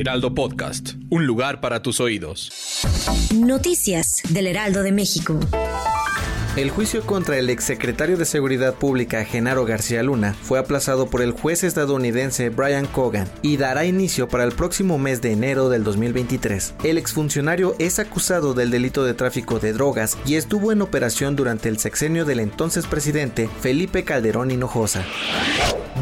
[0.00, 0.94] Heraldo Podcast.
[1.10, 2.50] Un lugar para tus oídos.
[3.34, 5.38] Noticias del Heraldo de México.
[6.56, 11.32] El juicio contra el exsecretario de Seguridad Pública Genaro García Luna fue aplazado por el
[11.32, 16.76] juez estadounidense Brian Cogan y dará inicio para el próximo mes de enero del 2023.
[16.82, 21.68] El exfuncionario es acusado del delito de tráfico de drogas y estuvo en operación durante
[21.68, 25.04] el sexenio del entonces presidente Felipe Calderón Hinojosa.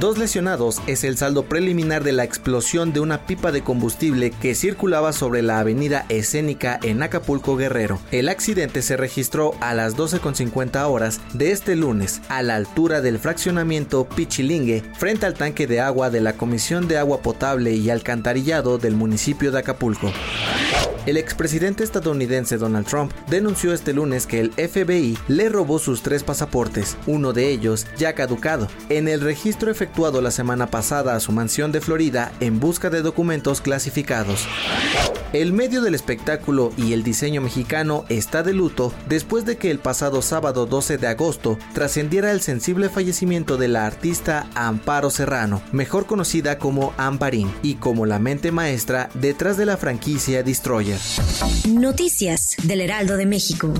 [0.00, 4.54] Dos lesionados es el saldo preliminar de la explosión de una pipa de combustible que
[4.54, 7.98] circulaba sobre la avenida Escénica en Acapulco Guerrero.
[8.12, 13.18] El accidente se registró a las 12.50 horas de este lunes a la altura del
[13.18, 18.78] fraccionamiento Pichilingue frente al tanque de agua de la Comisión de Agua Potable y Alcantarillado
[18.78, 20.12] del municipio de Acapulco.
[21.08, 26.22] El expresidente estadounidense Donald Trump denunció este lunes que el FBI le robó sus tres
[26.22, 31.32] pasaportes, uno de ellos ya caducado, en el registro efectuado la semana pasada a su
[31.32, 34.46] mansión de Florida en busca de documentos clasificados.
[35.34, 39.78] El medio del espectáculo y el diseño mexicano está de luto después de que el
[39.78, 46.06] pasado sábado 12 de agosto trascendiera el sensible fallecimiento de la artista Amparo Serrano, mejor
[46.06, 50.98] conocida como Amparín y como la mente maestra detrás de la franquicia Destroyer.
[51.68, 53.74] Noticias del Heraldo de México.